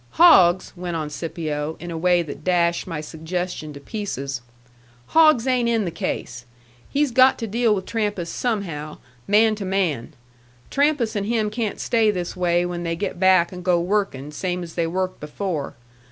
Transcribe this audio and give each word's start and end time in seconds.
"Hogs!" 0.13 0.73
went 0.75 0.95
on 0.95 1.11
Scipio, 1.11 1.77
in 1.79 1.91
a 1.91 1.95
way 1.95 2.23
that 2.23 2.43
dashed 2.43 2.87
my 2.87 3.01
suggestion 3.01 3.71
to 3.73 3.79
pieces; 3.79 4.41
"hogs 5.09 5.45
ain't 5.45 5.69
in 5.69 5.85
the 5.85 5.91
case. 5.91 6.43
He's 6.89 7.11
got 7.11 7.37
to 7.37 7.45
deal 7.45 7.75
with 7.75 7.85
Trampas 7.85 8.27
somehow 8.27 8.97
man 9.27 9.53
to 9.53 9.63
man. 9.63 10.13
Trampas 10.71 11.15
and 11.15 11.27
him 11.27 11.51
can't 11.51 11.79
stay 11.79 12.09
this 12.09 12.35
way 12.35 12.65
when 12.65 12.81
they 12.81 12.95
get 12.95 13.19
back 13.19 13.51
and 13.51 13.63
go 13.63 13.79
workin' 13.79 14.31
same 14.31 14.63
as 14.63 14.73
they 14.73 14.87
worked 14.87 15.19
before. 15.19 15.75